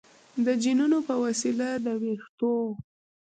[0.45, 2.53] د جینونو په وسیله د ویښتو